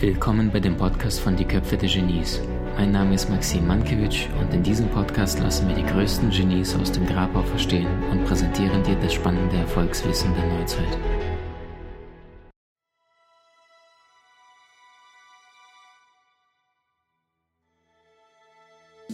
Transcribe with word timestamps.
Willkommen 0.00 0.50
bei 0.50 0.60
dem 0.60 0.78
Podcast 0.78 1.20
von 1.20 1.36
Die 1.36 1.44
Köpfe 1.44 1.76
der 1.76 1.90
Genies. 1.90 2.40
Mein 2.74 2.90
Name 2.90 3.14
ist 3.14 3.28
Maxim 3.28 3.66
Mankewitsch 3.66 4.28
und 4.40 4.54
in 4.54 4.62
diesem 4.62 4.88
Podcast 4.88 5.38
lassen 5.40 5.68
wir 5.68 5.74
die 5.74 5.84
größten 5.84 6.30
Genies 6.30 6.74
aus 6.74 6.90
dem 6.90 7.04
Grabau 7.04 7.42
verstehen 7.42 7.86
und 8.10 8.24
präsentieren 8.24 8.82
dir 8.82 8.94
das 8.94 9.12
spannende 9.12 9.56
Erfolgswissen 9.56 10.32
der 10.32 10.58
Neuzeit. 10.58 10.98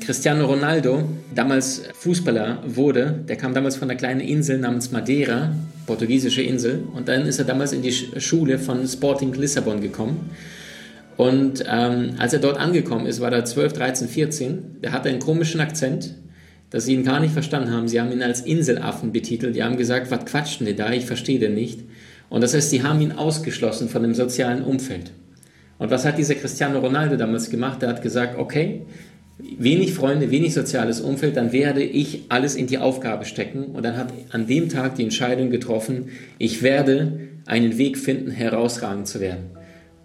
Cristiano 0.01 0.47
Ronaldo, 0.47 1.03
damals 1.35 1.83
Fußballer 1.95 2.63
wurde, 2.65 3.25
der 3.29 3.35
kam 3.35 3.55
damals 3.55 3.75
von 3.75 3.91
einer 3.91 3.99
kleinen 3.99 4.21
Insel 4.21 4.59
namens 4.59 4.93
Madeira, 4.93 5.53
portugiesische 5.87 6.43
Insel, 6.43 6.85
und 6.95 7.09
dann 7.09 7.23
ist 7.23 7.41
er 7.41 7.45
damals 7.45 7.73
in 7.73 7.83
die 7.83 7.91
Schule 7.91 8.61
von 8.61 8.87
Sporting 8.87 9.35
Lissabon 9.35 9.81
gekommen. 9.81 10.31
Und 11.17 11.65
ähm, 11.67 12.15
als 12.19 12.33
er 12.33 12.41
dort 12.41 12.59
angekommen 12.59 13.07
ist, 13.07 13.21
war 13.21 13.33
er 13.33 13.45
12, 13.45 13.73
13, 13.73 14.09
14. 14.09 14.81
Der 14.83 14.93
hatte 14.93 15.09
einen 15.09 15.19
komischen 15.19 15.61
Akzent, 15.61 16.15
dass 16.71 16.85
sie 16.85 16.95
ihn 16.95 17.05
gar 17.05 17.21
nicht 17.21 17.33
verstanden 17.33 17.73
haben. 17.73 17.89
Sie 17.89 18.01
haben 18.01 18.13
ihn 18.13 18.23
als 18.23 18.43
Inselaffen 18.43 19.13
betitelt. 19.13 19.57
Die 19.57 19.63
haben 19.63 19.77
gesagt, 19.77 20.11
was 20.11 20.27
quatschen 20.27 20.67
die 20.67 20.77
da? 20.77 20.93
Ich 20.93 21.07
verstehe 21.07 21.39
den 21.39 21.55
nicht. 21.55 21.81
Und 22.29 22.43
das 22.43 22.55
heißt, 22.55 22.71
sie 22.71 22.83
haben 22.83 23.01
ihn 23.01 23.13
ausgeschlossen 23.13 23.89
von 23.89 24.03
dem 24.03 24.15
sozialen 24.15 24.63
Umfeld. 24.63 25.13
Und 25.79 25.91
was 25.91 26.05
hat 26.05 26.19
dieser 26.19 26.35
Cristiano 26.35 26.81
Ronaldo 26.81 27.17
damals 27.17 27.51
gemacht? 27.51 27.83
Er 27.83 27.91
hat 27.91 28.03
gesagt, 28.03 28.39
okay, 28.39 28.83
wenig 29.39 29.93
Freunde, 29.93 30.31
wenig 30.31 30.55
soziales 30.55 31.01
Umfeld, 31.01 31.37
dann 31.37 31.53
werde 31.53 31.83
ich 31.83 32.25
alles 32.31 32.57
in 32.57 32.67
die 32.67 32.79
Aufgabe 32.79 33.25
stecken. 33.25 33.67
Und 33.67 33.85
dann 33.85 33.97
hat 33.97 34.13
an 34.31 34.47
dem 34.47 34.69
Tag 34.69 34.97
die 34.97 35.05
Entscheidung 35.05 35.51
getroffen, 35.51 36.09
ich 36.39 36.63
werde 36.63 37.21
einen 37.45 37.79
Weg 37.79 37.99
finden, 37.99 38.31
herausragend 38.31 39.07
zu 39.07 39.21
werden. 39.21 39.56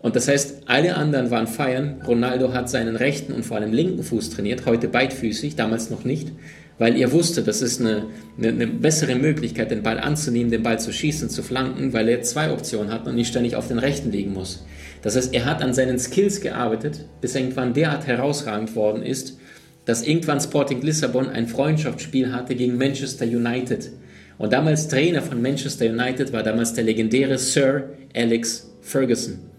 Und 0.02 0.16
das 0.16 0.28
heißt, 0.28 0.64
alle 0.66 0.96
anderen 0.96 1.30
waren 1.30 1.48
feiern. 1.48 2.02
Ronaldo 2.08 2.54
hat 2.54 2.70
seinen 2.70 2.96
rechten 2.96 3.34
und 3.34 3.46
vor 3.46 3.58
allem 3.58 3.72
linken 3.72 4.04
Fuß 4.04 4.32
trainiert, 4.32 4.66
heute 4.66 4.88
beidfüßig, 4.88 5.56
damals 5.56 5.92
noch 5.92 6.04
nicht, 6.04 6.32
weil 6.80 7.00
er 7.00 7.12
wusste, 7.12 7.44
das 7.44 7.62
ist 7.62 7.80
eine, 7.80 8.08
eine, 8.38 8.48
eine, 8.48 8.68
bessere 8.68 9.16
Möglichkeit, 9.16 9.70
den 9.70 9.84
Ball 9.84 10.00
anzunehmen, 10.00 10.50
den 10.50 10.64
Ball 10.64 10.80
zu 10.80 10.92
schießen, 10.92 11.30
zu 11.30 11.44
flanken, 11.44 11.94
weil 11.94 12.10
er 12.10 12.24
zwei 12.24 12.52
Optionen 12.52 12.92
hat 12.92 13.06
und 13.06 13.14
nicht 13.14 13.28
ständig 13.28 13.56
auf 13.56 13.68
den 13.68 13.78
rechten 13.78 14.12
legen 14.12 14.34
muss. 14.34 14.66
Das 15.04 15.16
heißt, 15.16 15.34
er 15.36 15.46
hat 15.46 15.62
an 15.62 15.74
seinen 15.76 16.00
Skills 16.00 16.42
gearbeitet, 16.42 17.06
bis 17.22 17.36
irgendwann 17.36 17.74
derart 17.74 18.08
herausragend 18.08 18.76
worden 18.76 19.04
ist, 19.04 19.38
dass 19.86 20.06
irgendwann 20.06 20.42
Sporting 20.42 20.82
Lissabon 20.82 21.30
ein 21.30 21.48
Freundschaftsspiel 21.48 22.34
hatte 22.34 22.56
gegen 22.56 22.78
Manchester 22.78 23.26
United. 23.26 23.92
Und 24.40 24.54
damals 24.54 24.88
Trainer 24.88 25.22
von 25.22 25.42
Manchester 25.42 25.86
United 25.86 26.34
war 26.34 26.42
damals 26.42 26.74
der 26.74 26.84
legendäre 26.84 27.38
Sir 27.38 27.92
Alex 28.16 28.72
Ferguson. 28.82 29.51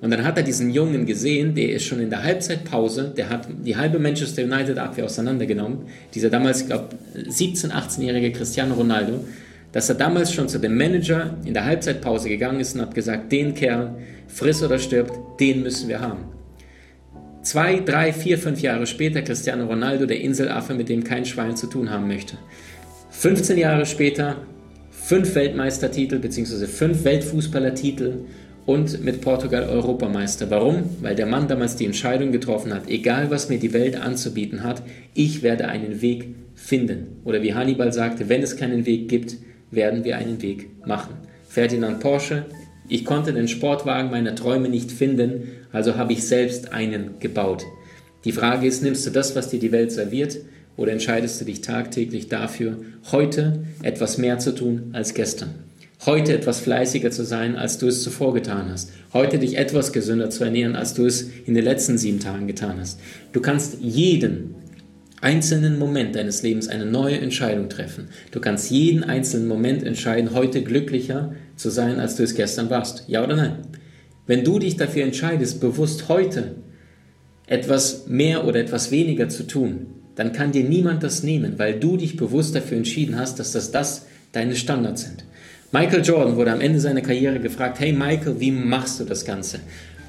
Und 0.00 0.10
dann 0.10 0.24
hat 0.24 0.38
er 0.38 0.42
diesen 0.42 0.70
Jungen 0.70 1.04
gesehen, 1.04 1.54
der 1.54 1.72
ist 1.72 1.84
schon 1.84 2.00
in 2.00 2.08
der 2.08 2.22
Halbzeitpause, 2.22 3.12
der 3.14 3.28
hat 3.28 3.48
die 3.64 3.76
halbe 3.76 3.98
Manchester 3.98 4.42
United 4.44 4.78
Abwehr 4.78 5.04
auseinandergenommen. 5.04 5.80
Dieser 6.14 6.30
damals, 6.30 6.62
ich 6.62 6.66
glaube, 6.68 6.88
17-, 7.14 7.70
18-jährige 7.70 8.32
Cristiano 8.32 8.74
Ronaldo, 8.74 9.24
dass 9.72 9.88
er 9.88 9.96
damals 9.96 10.32
schon 10.32 10.48
zu 10.48 10.58
dem 10.58 10.76
Manager 10.76 11.36
in 11.44 11.52
der 11.52 11.66
Halbzeitpause 11.66 12.28
gegangen 12.28 12.60
ist 12.60 12.74
und 12.74 12.80
hat 12.80 12.94
gesagt, 12.94 13.30
den 13.30 13.54
Kerl, 13.54 13.94
friss 14.26 14.62
oder 14.62 14.78
stirbt, 14.78 15.12
den 15.38 15.62
müssen 15.62 15.88
wir 15.88 16.00
haben. 16.00 16.24
Zwei, 17.42 17.80
drei, 17.80 18.12
vier, 18.12 18.38
fünf 18.38 18.60
Jahre 18.60 18.86
später 18.86 19.22
Cristiano 19.22 19.66
Ronaldo, 19.66 20.06
der 20.06 20.20
Inselaffe, 20.20 20.74
mit 20.74 20.88
dem 20.88 21.04
kein 21.04 21.24
Schwein 21.24 21.56
zu 21.56 21.66
tun 21.66 21.90
haben 21.90 22.06
möchte. 22.06 22.36
15 23.10 23.58
Jahre 23.58 23.86
später 23.86 24.36
fünf 24.90 25.34
Weltmeistertitel 25.34 26.18
bzw. 26.18 26.66
fünf 26.66 27.04
Weltfußballertitel 27.04 28.24
und 28.66 29.02
mit 29.02 29.20
Portugal 29.20 29.68
Europameister. 29.68 30.50
Warum? 30.50 30.84
Weil 31.00 31.14
der 31.14 31.26
Mann 31.26 31.48
damals 31.48 31.76
die 31.76 31.86
Entscheidung 31.86 32.32
getroffen 32.32 32.72
hat, 32.72 32.88
egal 32.88 33.30
was 33.30 33.48
mir 33.48 33.58
die 33.58 33.72
Welt 33.72 33.96
anzubieten 33.96 34.62
hat, 34.62 34.82
ich 35.14 35.42
werde 35.42 35.68
einen 35.68 36.02
Weg 36.02 36.34
finden. 36.54 37.20
Oder 37.24 37.42
wie 37.42 37.54
Hannibal 37.54 37.92
sagte, 37.92 38.28
wenn 38.28 38.42
es 38.42 38.56
keinen 38.56 38.86
Weg 38.86 39.08
gibt, 39.08 39.36
werden 39.70 40.04
wir 40.04 40.16
einen 40.16 40.42
Weg 40.42 40.68
machen. 40.86 41.14
Ferdinand 41.48 42.00
Porsche, 42.00 42.44
ich 42.88 43.04
konnte 43.04 43.32
den 43.32 43.48
Sportwagen 43.48 44.10
meiner 44.10 44.34
Träume 44.34 44.68
nicht 44.68 44.92
finden, 44.92 45.48
also 45.72 45.96
habe 45.96 46.12
ich 46.12 46.26
selbst 46.26 46.72
einen 46.72 47.20
gebaut. 47.20 47.64
Die 48.24 48.32
Frage 48.32 48.66
ist, 48.66 48.82
nimmst 48.82 49.06
du 49.06 49.10
das, 49.10 49.34
was 49.36 49.48
dir 49.48 49.60
die 49.60 49.72
Welt 49.72 49.92
serviert, 49.92 50.38
oder 50.76 50.92
entscheidest 50.92 51.40
du 51.40 51.44
dich 51.44 51.60
tagtäglich 51.60 52.28
dafür, 52.28 52.78
heute 53.12 53.64
etwas 53.82 54.18
mehr 54.18 54.38
zu 54.38 54.54
tun 54.54 54.90
als 54.92 55.14
gestern? 55.14 55.69
Heute 56.06 56.34
etwas 56.34 56.60
fleißiger 56.60 57.10
zu 57.10 57.24
sein, 57.24 57.56
als 57.56 57.78
du 57.78 57.86
es 57.86 58.02
zuvor 58.02 58.32
getan 58.34 58.70
hast. 58.70 58.90
Heute 59.12 59.38
dich 59.38 59.58
etwas 59.58 59.92
gesünder 59.92 60.30
zu 60.30 60.44
ernähren, 60.44 60.76
als 60.76 60.94
du 60.94 61.04
es 61.04 61.28
in 61.46 61.54
den 61.54 61.64
letzten 61.64 61.98
sieben 61.98 62.20
Tagen 62.20 62.46
getan 62.46 62.78
hast. 62.80 62.98
Du 63.32 63.40
kannst 63.40 63.78
jeden 63.80 64.54
einzelnen 65.20 65.78
Moment 65.78 66.16
deines 66.16 66.42
Lebens 66.42 66.68
eine 66.68 66.86
neue 66.86 67.18
Entscheidung 67.18 67.68
treffen. 67.68 68.08
Du 68.30 68.40
kannst 68.40 68.70
jeden 68.70 69.04
einzelnen 69.04 69.48
Moment 69.48 69.82
entscheiden, 69.82 70.32
heute 70.32 70.62
glücklicher 70.62 71.34
zu 71.56 71.68
sein, 71.68 72.00
als 72.00 72.16
du 72.16 72.22
es 72.22 72.34
gestern 72.34 72.70
warst. 72.70 73.04
Ja 73.06 73.22
oder 73.22 73.36
nein? 73.36 73.58
Wenn 74.26 74.44
du 74.44 74.58
dich 74.58 74.76
dafür 74.76 75.04
entscheidest, 75.04 75.60
bewusst 75.60 76.08
heute 76.08 76.54
etwas 77.46 78.06
mehr 78.06 78.46
oder 78.46 78.60
etwas 78.60 78.90
weniger 78.90 79.28
zu 79.28 79.46
tun, 79.46 79.86
dann 80.14 80.32
kann 80.32 80.52
dir 80.52 80.64
niemand 80.64 81.02
das 81.02 81.22
nehmen, 81.22 81.58
weil 81.58 81.78
du 81.78 81.96
dich 81.96 82.16
bewusst 82.16 82.54
dafür 82.54 82.78
entschieden 82.78 83.18
hast, 83.18 83.38
dass 83.38 83.52
das, 83.52 83.70
das 83.70 84.06
deine 84.32 84.56
Standards 84.56 85.02
sind. 85.02 85.24
Michael 85.72 86.02
Jordan 86.02 86.34
wurde 86.34 86.50
am 86.50 86.60
Ende 86.60 86.80
seiner 86.80 87.00
Karriere 87.00 87.38
gefragt, 87.38 87.78
hey 87.78 87.92
Michael, 87.92 88.40
wie 88.40 88.50
machst 88.50 88.98
du 88.98 89.04
das 89.04 89.24
Ganze? 89.24 89.60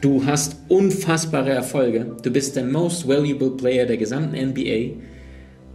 Du 0.02 0.26
hast 0.26 0.56
unfassbare 0.70 1.52
Erfolge, 1.52 2.16
du 2.24 2.32
bist 2.32 2.56
der 2.56 2.66
most 2.66 3.08
valuable 3.08 3.52
Player 3.52 3.86
der 3.86 3.98
gesamten 3.98 4.36
NBA 4.36 4.98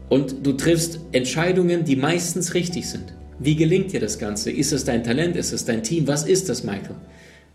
und 0.09 0.45
du 0.45 0.55
triffst 0.55 0.99
Entscheidungen, 1.13 1.85
die 1.85 1.95
meistens 1.95 2.55
richtig 2.55 2.89
sind. 2.89 3.15
Wie 3.39 3.55
gelingt 3.55 3.93
dir 3.93 4.01
das 4.01 4.19
Ganze? 4.19 4.51
Ist 4.51 4.73
es 4.73 4.85
dein 4.85 5.05
Talent? 5.05 5.37
Ist 5.37 5.53
es 5.53 5.65
dein 5.65 5.85
Team? 5.85 6.09
Was 6.09 6.27
ist 6.27 6.49
das, 6.49 6.65
Michael? 6.65 6.97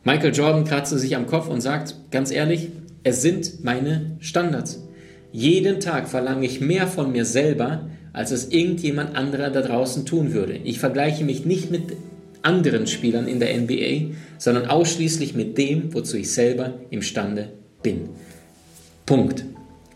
Michael 0.06 0.34
Jordan 0.34 0.64
kratzte 0.64 1.00
sich 1.00 1.18
am 1.18 1.28
Kopf 1.28 1.50
und 1.50 1.60
sagt, 1.60 1.96
ganz 2.12 2.32
ehrlich, 2.32 2.70
es 3.04 3.22
sind 3.22 3.62
meine 3.66 4.16
Standards. 4.22 4.88
Jeden 5.34 5.82
Tag 5.82 6.08
verlange 6.08 6.46
ich 6.46 6.62
mehr 6.62 6.88
von 6.88 7.12
mir 7.12 7.26
selber, 7.26 7.90
als 8.14 8.32
es 8.32 8.52
irgendjemand 8.52 9.18
anderer 9.18 9.50
da 9.50 9.62
draußen 9.62 10.06
tun 10.06 10.32
würde. 10.32 10.54
Ich 10.64 10.80
vergleiche 10.80 11.26
mich 11.26 11.46
nicht 11.46 11.72
mit 11.72 11.84
anderen 12.44 12.88
Spielern 12.88 13.28
in 13.28 13.40
der 13.40 13.56
NBA, 13.56 14.16
sondern 14.38 14.68
ausschließlich 14.68 15.36
mit 15.36 15.58
dem, 15.58 15.94
wozu 15.94 16.18
ich 16.18 16.32
selber 16.32 16.74
imstande 16.90 17.50
bin. 17.82 18.10
Punkt. 19.06 19.46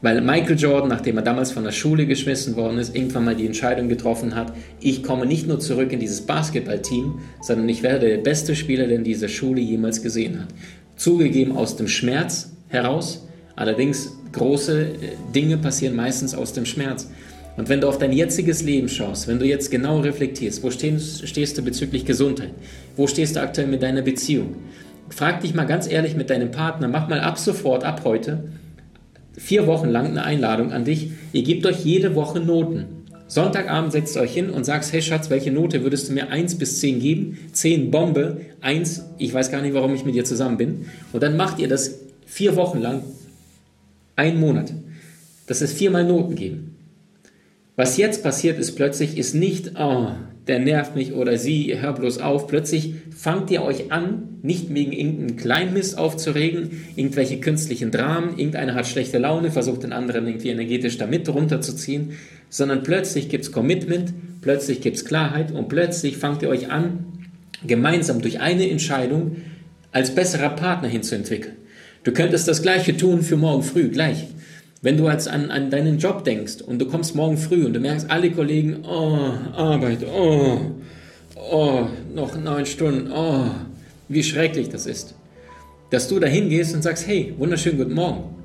Weil 0.01 0.21
Michael 0.21 0.59
Jordan, 0.59 0.89
nachdem 0.89 1.17
er 1.17 1.23
damals 1.23 1.51
von 1.51 1.63
der 1.63 1.71
Schule 1.71 2.05
geschmissen 2.05 2.55
worden 2.55 2.77
ist, 2.77 2.95
irgendwann 2.95 3.25
mal 3.25 3.35
die 3.35 3.47
Entscheidung 3.47 3.89
getroffen 3.89 4.35
hat, 4.35 4.53
ich 4.79 5.01
komme 5.01 5.25
nicht 5.25 5.47
nur 5.47 5.59
zurück 5.59 5.91
in 5.91 5.99
dieses 5.99 6.21
Basketballteam, 6.21 7.19
sondern 7.41 7.67
ich 7.69 7.81
werde 7.81 8.09
der 8.09 8.17
beste 8.17 8.55
Spieler, 8.55 8.87
den 8.87 9.03
diese 9.03 9.29
Schule 9.29 9.61
jemals 9.61 10.03
gesehen 10.03 10.41
hat. 10.41 10.49
Zugegeben 10.95 11.55
aus 11.57 11.75
dem 11.75 11.87
Schmerz 11.87 12.51
heraus, 12.67 13.25
allerdings 13.55 14.11
große 14.31 14.81
äh, 14.81 14.95
Dinge 15.33 15.57
passieren 15.57 15.95
meistens 15.95 16.35
aus 16.35 16.53
dem 16.53 16.65
Schmerz. 16.65 17.09
Und 17.57 17.69
wenn 17.69 17.81
du 17.81 17.87
auf 17.87 17.97
dein 17.97 18.11
jetziges 18.11 18.63
Leben 18.63 18.89
schaust, 18.89 19.27
wenn 19.27 19.39
du 19.39 19.45
jetzt 19.45 19.71
genau 19.71 19.99
reflektierst, 20.01 20.61
wo 20.61 20.71
stehst, 20.71 21.57
du 21.57 21.61
bezüglich 21.61 22.05
Gesundheit? 22.05 22.51
Wo 22.97 23.07
stehst 23.07 23.35
du 23.35 23.41
aktuell 23.41 23.67
mit 23.67 23.81
deiner 23.81 24.01
Beziehung? 24.01 24.55
Frag 25.09 25.41
dich 25.41 25.53
mal 25.53 25.65
ganz 25.65 25.89
ehrlich 25.89 26.15
mit 26.15 26.29
deinem 26.29 26.51
Partner, 26.51 26.87
mach 26.87 27.07
mal 27.07 27.21
ab 27.21 27.37
sofort, 27.37 27.83
ab 27.83 28.01
heute, 28.03 28.49
vier 29.37 29.67
Wochen 29.67 29.87
lang 29.87 30.07
eine 30.07 30.23
Einladung 30.23 30.71
an 30.71 30.83
dich. 30.83 31.11
Ihr 31.31 31.43
gebt 31.43 31.65
euch 31.65 31.85
jede 31.85 32.15
Woche 32.15 32.39
Noten. 32.39 32.85
Sonntagabend 33.27 33.91
setzt 33.91 34.17
euch 34.17 34.33
hin 34.33 34.49
und 34.49 34.65
sagst, 34.65 34.93
hey 34.93 35.01
Schatz, 35.01 35.29
welche 35.29 35.51
Note 35.51 35.83
würdest 35.83 36.09
du 36.09 36.13
mir 36.13 36.29
1 36.29 36.55
bis 36.55 36.79
10 36.79 36.99
geben? 36.99 37.37
10 37.53 37.89
Bombe, 37.89 38.41
1, 38.61 39.03
ich 39.17 39.33
weiß 39.33 39.49
gar 39.49 39.61
nicht, 39.61 39.73
warum 39.73 39.95
ich 39.95 40.05
mit 40.05 40.13
dir 40.13 40.25
zusammen 40.25 40.57
bin. 40.57 40.85
Und 41.11 41.23
dann 41.23 41.37
macht 41.37 41.59
ihr 41.59 41.67
das 41.67 41.99
vier 42.25 42.55
Wochen 42.55 42.79
lang, 42.79 43.03
einen 44.15 44.39
Monat. 44.39 44.73
Das 45.47 45.61
ist 45.61 45.77
viermal 45.77 46.03
Noten 46.03 46.35
geben. 46.35 46.74
Was 47.75 47.97
jetzt 47.97 48.23
passiert 48.23 48.57
ist 48.57 48.75
plötzlich, 48.75 49.17
ist 49.17 49.35
nicht, 49.35 49.73
oh, 49.77 50.11
der 50.47 50.59
nervt 50.59 50.95
mich 50.95 51.13
oder 51.13 51.37
sie, 51.37 51.75
hör 51.79 51.93
bloß 51.93 52.19
auf. 52.19 52.47
Plötzlich 52.47 52.93
fangt 53.15 53.51
ihr 53.51 53.63
euch 53.63 53.91
an, 53.91 54.39
nicht 54.43 54.73
wegen 54.73 54.93
irgendeinem 54.93 55.35
Kleinmist 55.35 55.97
aufzuregen, 55.97 56.85
irgendwelche 56.95 57.39
künstlichen 57.39 57.91
Dramen, 57.91 58.37
irgendeiner 58.37 58.75
hat 58.75 58.87
schlechte 58.87 59.17
Laune, 59.17 59.51
versucht 59.51 59.83
den 59.83 59.91
anderen 59.91 60.27
irgendwie 60.27 60.49
energetisch 60.49 60.97
damit 60.97 61.27
runterzuziehen, 61.27 62.11
sondern 62.49 62.83
plötzlich 62.83 63.27
gibt's 63.27 63.51
Commitment, 63.51 64.13
plötzlich 64.41 64.81
gibt's 64.81 65.03
Klarheit 65.03 65.51
und 65.51 65.67
plötzlich 65.67 66.17
fangt 66.17 66.43
ihr 66.43 66.49
euch 66.49 66.69
an, 66.69 67.05
gemeinsam 67.65 68.21
durch 68.21 68.39
eine 68.39 68.69
Entscheidung 68.69 69.37
als 69.91 70.13
besserer 70.13 70.49
Partner 70.49 70.87
hinzuentwickeln. 70.87 71.55
Du 72.03 72.11
könntest 72.11 72.47
das 72.47 72.61
Gleiche 72.61 72.95
tun 72.95 73.23
für 73.23 73.35
morgen 73.35 73.63
früh, 73.63 73.89
gleich. 73.89 74.27
Wenn 74.85 74.97
du 74.97 75.09
jetzt 75.09 75.27
an, 75.27 75.49
an 75.49 75.71
deinen 75.71 75.97
Job 75.97 76.23
denkst 76.25 76.61
und 76.61 76.77
du 76.77 76.85
kommst 76.85 77.15
morgen 77.15 77.37
früh 77.37 77.65
und 77.65 77.73
du 77.73 77.79
merkst, 77.79 78.07
alle 78.11 78.29
Kollegen, 78.29 78.85
oh, 78.87 79.17
Arbeit, 79.57 80.05
oh, 80.05 80.59
oh, 81.51 81.87
noch 82.13 82.37
neun 82.37 82.67
Stunden, 82.67 83.11
oh, 83.11 83.45
wie 84.09 84.21
schrecklich 84.21 84.69
das 84.69 84.85
ist. 84.85 85.15
dass 85.89 86.07
du 86.07 86.19
da 86.19 86.27
hingehst 86.27 86.75
und 86.75 86.83
sagst, 86.83 87.07
hey, 87.07 87.33
wunderschönen 87.39 87.79
guten 87.79 87.95
Morgen. 87.95 88.35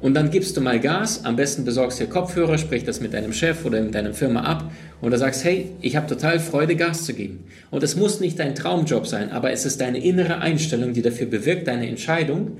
Und 0.00 0.14
dann 0.14 0.30
gibst 0.30 0.56
du 0.56 0.62
mal 0.62 0.80
Gas, 0.80 1.22
am 1.26 1.36
besten 1.36 1.66
besorgst 1.66 2.00
dir 2.00 2.06
Kopfhörer, 2.06 2.56
sprich 2.56 2.84
das 2.84 3.02
mit 3.02 3.12
deinem 3.12 3.34
Chef 3.34 3.66
oder 3.66 3.82
mit 3.82 3.94
deiner 3.94 4.14
Firma 4.14 4.40
ab 4.40 4.70
und 5.02 5.10
du 5.10 5.18
sagst, 5.18 5.44
hey, 5.44 5.70
ich 5.82 5.96
habe 5.96 6.06
total 6.06 6.40
Freude, 6.40 6.76
Gas 6.76 7.04
zu 7.04 7.12
geben. 7.12 7.44
Und 7.70 7.82
es 7.82 7.94
muss 7.94 8.20
nicht 8.20 8.38
dein 8.38 8.54
Traumjob 8.54 9.06
sein, 9.06 9.32
aber 9.32 9.50
es 9.52 9.66
ist 9.66 9.82
deine 9.82 10.02
innere 10.02 10.38
Einstellung, 10.38 10.94
die 10.94 11.02
dafür 11.02 11.26
bewirkt, 11.26 11.68
deine 11.68 11.90
Entscheidung, 11.90 12.52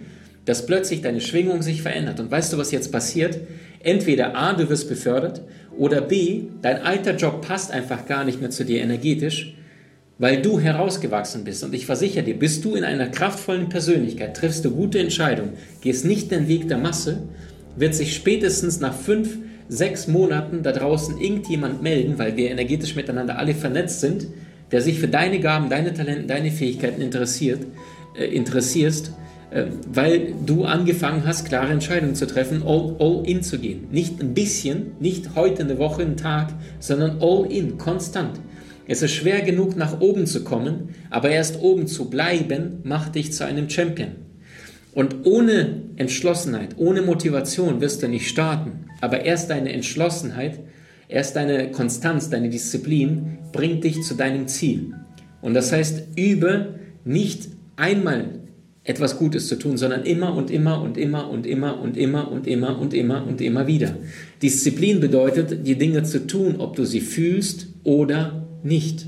dass 0.44 0.66
plötzlich 0.66 1.02
deine 1.02 1.20
Schwingung 1.20 1.62
sich 1.62 1.82
verändert. 1.82 2.20
Und 2.20 2.30
weißt 2.30 2.52
du, 2.52 2.58
was 2.58 2.70
jetzt 2.70 2.92
passiert? 2.92 3.38
Entweder 3.80 4.36
A, 4.36 4.52
du 4.52 4.68
wirst 4.68 4.88
befördert 4.88 5.42
oder 5.76 6.00
B, 6.00 6.44
dein 6.62 6.82
alter 6.82 7.16
Job 7.16 7.46
passt 7.46 7.70
einfach 7.70 8.06
gar 8.06 8.24
nicht 8.24 8.40
mehr 8.40 8.50
zu 8.50 8.64
dir 8.64 8.82
energetisch 8.82 9.54
weil 10.18 10.40
du 10.40 10.60
herausgewachsen 10.60 11.44
bist. 11.44 11.64
Und 11.64 11.74
ich 11.74 11.86
versichere 11.86 12.24
dir, 12.24 12.38
bist 12.38 12.64
du 12.64 12.74
in 12.74 12.84
einer 12.84 13.08
kraftvollen 13.08 13.68
Persönlichkeit, 13.68 14.36
triffst 14.36 14.64
du 14.64 14.70
gute 14.70 14.98
Entscheidungen, 14.98 15.54
gehst 15.80 16.04
nicht 16.04 16.30
den 16.30 16.48
Weg 16.48 16.68
der 16.68 16.78
Masse, 16.78 17.22
wird 17.76 17.94
sich 17.94 18.14
spätestens 18.14 18.80
nach 18.80 18.94
fünf, 18.94 19.38
sechs 19.68 20.06
Monaten 20.06 20.62
da 20.62 20.72
draußen 20.72 21.18
irgendjemand 21.18 21.82
melden, 21.82 22.18
weil 22.18 22.36
wir 22.36 22.50
energetisch 22.50 22.94
miteinander 22.94 23.38
alle 23.38 23.54
vernetzt 23.54 24.00
sind, 24.00 24.26
der 24.70 24.82
sich 24.82 25.00
für 25.00 25.08
deine 25.08 25.40
Gaben, 25.40 25.70
deine 25.70 25.92
Talente, 25.92 26.26
deine 26.26 26.50
Fähigkeiten 26.50 27.00
interessiert, 27.00 27.66
äh, 28.16 28.26
interessierst, 28.26 29.12
weil 29.92 30.34
du 30.44 30.64
angefangen 30.64 31.24
hast, 31.24 31.46
klare 31.46 31.72
Entscheidungen 31.72 32.16
zu 32.16 32.26
treffen, 32.26 32.62
all, 32.66 32.96
all 32.98 33.22
in 33.24 33.42
zu 33.42 33.58
gehen. 33.58 33.86
Nicht 33.92 34.20
ein 34.20 34.34
bisschen, 34.34 34.92
nicht 34.98 35.36
heute 35.36 35.62
eine 35.62 35.78
Woche, 35.78 36.02
einen 36.02 36.16
Tag, 36.16 36.52
sondern 36.80 37.18
all 37.20 37.46
in, 37.50 37.78
konstant. 37.78 38.40
Es 38.86 39.00
ist 39.00 39.12
schwer 39.12 39.42
genug, 39.42 39.76
nach 39.76 40.00
oben 40.00 40.26
zu 40.26 40.42
kommen, 40.42 40.90
aber 41.08 41.30
erst 41.30 41.60
oben 41.62 41.86
zu 41.86 42.10
bleiben, 42.10 42.80
macht 42.82 43.14
dich 43.14 43.32
zu 43.32 43.46
einem 43.46 43.70
Champion. 43.70 44.16
Und 44.92 45.24
ohne 45.24 45.82
Entschlossenheit, 45.96 46.76
ohne 46.76 47.02
Motivation 47.02 47.80
wirst 47.80 48.02
du 48.02 48.08
nicht 48.08 48.28
starten. 48.28 48.86
Aber 49.00 49.24
erst 49.24 49.50
deine 49.50 49.72
Entschlossenheit, 49.72 50.60
erst 51.08 51.36
deine 51.36 51.70
Konstanz, 51.70 52.28
deine 52.28 52.48
Disziplin 52.48 53.38
bringt 53.52 53.84
dich 53.84 54.02
zu 54.02 54.14
deinem 54.14 54.48
Ziel. 54.48 54.94
Und 55.40 55.54
das 55.54 55.72
heißt, 55.72 56.16
übe 56.16 56.74
nicht 57.04 57.48
einmal 57.76 58.43
etwas 58.84 59.18
Gutes 59.18 59.48
zu 59.48 59.56
tun, 59.56 59.78
sondern 59.78 60.04
immer 60.04 60.34
und 60.34 60.50
immer 60.50 60.82
und 60.82 60.98
immer 60.98 61.30
und 61.30 61.46
immer 61.46 61.80
und 61.80 61.96
immer 61.96 62.30
und 62.30 62.46
immer 62.46 62.78
und 62.78 62.92
immer 62.92 63.26
und 63.26 63.40
immer 63.40 63.66
wieder. 63.66 63.96
Disziplin 64.42 65.00
bedeutet, 65.00 65.66
die 65.66 65.76
Dinge 65.76 66.02
zu 66.02 66.26
tun, 66.26 66.56
ob 66.58 66.76
du 66.76 66.84
sie 66.84 67.00
fühlst 67.00 67.68
oder 67.82 68.46
nicht. 68.62 69.06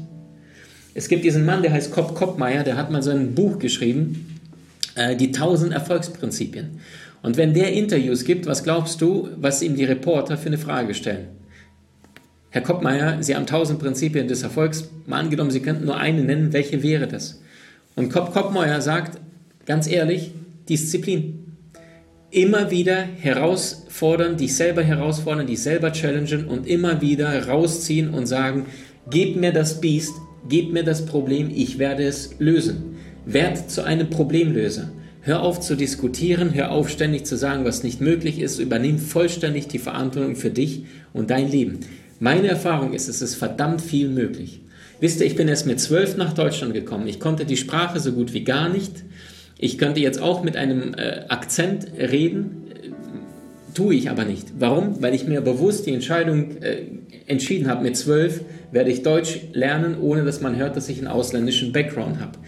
Es 0.94 1.08
gibt 1.08 1.24
diesen 1.24 1.44
Mann, 1.44 1.60
der 1.60 1.72
heißt 1.72 1.92
Kopp 1.92 2.14
Koppmeier, 2.14 2.64
der 2.64 2.78
hat 2.78 2.90
mal 2.90 3.02
so 3.02 3.10
ein 3.10 3.34
Buch 3.34 3.58
geschrieben, 3.58 4.40
äh, 4.94 5.14
die 5.14 5.30
1000 5.30 5.74
Erfolgsprinzipien. 5.74 6.80
Und 7.22 7.36
wenn 7.36 7.52
der 7.52 7.72
Interviews 7.72 8.24
gibt, 8.24 8.46
was 8.46 8.64
glaubst 8.64 9.02
du, 9.02 9.28
was 9.36 9.60
ihm 9.60 9.76
die 9.76 9.84
Reporter 9.84 10.38
für 10.38 10.46
eine 10.46 10.58
Frage 10.58 10.94
stellen? 10.94 11.28
Herr 12.48 12.62
Koppmeier, 12.62 13.22
Sie 13.22 13.34
haben 13.36 13.42
1000 13.42 13.78
Prinzipien 13.78 14.28
des 14.28 14.42
Erfolgs. 14.42 14.88
Mal 15.04 15.20
angenommen, 15.20 15.50
Sie 15.50 15.60
könnten 15.60 15.84
nur 15.84 15.98
eine 15.98 16.22
nennen, 16.22 16.54
welche 16.54 16.82
wäre 16.82 17.06
das? 17.06 17.42
Und 17.94 18.10
Kopp 18.10 18.32
Koppmeier 18.32 18.80
sagt, 18.80 19.20
ganz 19.66 19.86
ehrlich, 19.86 20.30
Disziplin. 20.68 21.42
Immer 22.30 22.70
wieder 22.70 22.96
herausfordern, 22.96 24.36
dich 24.36 24.56
selber 24.56 24.82
herausfordern, 24.82 25.46
dich 25.46 25.62
selber 25.62 25.92
challengen 25.92 26.46
und 26.46 26.66
immer 26.66 27.00
wieder 27.00 27.46
rausziehen 27.46 28.14
und 28.14 28.26
sagen, 28.26 28.66
Gebt 29.08 29.36
mir 29.36 29.52
das 29.52 29.80
Biest, 29.80 30.14
gebt 30.48 30.72
mir 30.72 30.82
das 30.82 31.06
Problem, 31.06 31.48
ich 31.54 31.78
werde 31.78 32.02
es 32.02 32.34
lösen. 32.40 32.96
Werd 33.24 33.70
zu 33.70 33.84
einem 33.84 34.10
Problemlöser. 34.10 34.90
Hör 35.20 35.42
auf 35.42 35.60
zu 35.60 35.76
diskutieren, 35.76 36.54
hör 36.54 36.72
auf 36.72 36.90
ständig 36.90 37.24
zu 37.24 37.36
sagen, 37.36 37.64
was 37.64 37.84
nicht 37.84 38.00
möglich 38.00 38.40
ist, 38.40 38.58
übernimm 38.58 38.98
vollständig 38.98 39.68
die 39.68 39.78
Verantwortung 39.78 40.34
für 40.34 40.50
dich 40.50 40.86
und 41.12 41.30
dein 41.30 41.48
Leben. 41.48 41.80
Meine 42.18 42.48
Erfahrung 42.48 42.94
ist, 42.94 43.08
es 43.08 43.22
ist 43.22 43.36
verdammt 43.36 43.80
viel 43.80 44.08
möglich. 44.08 44.60
Wisst 44.98 45.20
ihr, 45.20 45.26
ich 45.26 45.36
bin 45.36 45.46
erst 45.46 45.66
mit 45.66 45.78
zwölf 45.78 46.16
nach 46.16 46.32
Deutschland 46.32 46.74
gekommen. 46.74 47.06
Ich 47.06 47.20
konnte 47.20 47.44
die 47.44 47.56
Sprache 47.56 48.00
so 48.00 48.12
gut 48.12 48.32
wie 48.32 48.42
gar 48.42 48.68
nicht. 48.68 49.04
Ich 49.58 49.78
könnte 49.78 50.00
jetzt 50.00 50.20
auch 50.20 50.42
mit 50.42 50.56
einem 50.56 50.94
äh, 50.94 51.24
Akzent 51.28 51.86
reden, 51.98 52.66
tue 53.76 53.94
ich 53.94 54.10
aber 54.10 54.24
nicht. 54.24 54.54
Warum? 54.58 55.02
Weil 55.02 55.14
ich 55.14 55.26
mir 55.26 55.40
bewusst 55.40 55.86
die 55.86 55.92
Entscheidung 55.92 56.62
äh, 56.62 56.82
entschieden 57.26 57.68
habe, 57.68 57.82
mit 57.82 57.96
zwölf 57.96 58.40
werde 58.72 58.90
ich 58.90 59.02
Deutsch 59.02 59.40
lernen, 59.52 59.96
ohne 60.00 60.24
dass 60.24 60.40
man 60.40 60.56
hört, 60.56 60.76
dass 60.76 60.88
ich 60.88 60.98
einen 60.98 61.08
ausländischen 61.08 61.72
Background 61.72 62.20
habe. 62.20 62.38